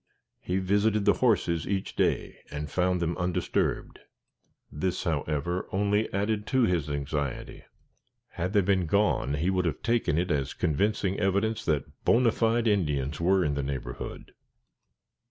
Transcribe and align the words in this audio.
He 0.39 0.57
visited 0.57 1.05
the 1.05 1.13
horses 1.21 1.67
each 1.67 1.95
day, 1.95 2.39
and 2.49 2.71
found 2.71 2.99
them 2.99 3.15
undisturbed. 3.19 3.99
This, 4.71 5.03
however, 5.03 5.67
only 5.71 6.11
added 6.11 6.47
to 6.47 6.63
his 6.63 6.89
anxiety. 6.89 7.65
Had 8.29 8.53
they 8.53 8.61
been 8.61 8.87
gone 8.87 9.35
he 9.35 9.51
would 9.51 9.65
have 9.65 9.83
taken 9.83 10.17
it 10.17 10.31
as 10.31 10.55
convincing 10.55 11.19
evidence 11.19 11.63
that 11.65 12.03
bona 12.03 12.31
fide 12.31 12.67
Indians 12.67 13.21
were 13.21 13.45
in 13.45 13.53
the 13.53 13.61
neighborhood. 13.61 14.33